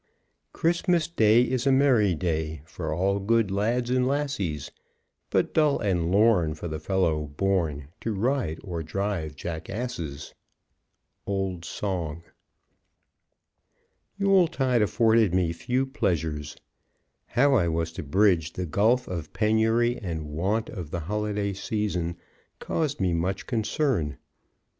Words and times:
Christmas 0.51 1.07
day 1.07 1.43
is 1.43 1.67
a 1.67 1.71
merry 1.71 2.15
day 2.15 2.63
For 2.65 2.91
all 2.91 3.19
good 3.19 3.51
lads 3.51 3.91
and 3.91 4.07
lassies, 4.07 4.71
But 5.29 5.53
dull 5.53 5.77
and 5.79 6.09
lorn 6.09 6.55
for 6.55 6.67
th' 6.67 6.81
fellow 6.81 7.25
born 7.27 7.89
To 7.99 8.11
ride 8.11 8.59
or 8.63 8.81
drive 8.81 9.35
jackasses. 9.35 10.33
Old 11.27 11.63
Song. 11.65 12.23
Yuletide 14.17 14.81
afforded 14.81 15.35
me 15.35 15.53
few 15.53 15.85
pleasures. 15.85 16.57
How 17.37 17.53
I 17.53 17.67
was 17.67 17.91
to 17.91 18.01
bridge 18.01 18.53
the 18.53 18.65
gulf 18.65 19.07
of 19.07 19.33
penury 19.33 19.99
and 19.99 20.25
want 20.31 20.67
of 20.67 20.89
the 20.89 21.01
Holiday 21.01 21.53
season 21.53 22.17
caused 22.57 22.99
me 22.99 23.13
much 23.13 23.45
concern. 23.45 24.17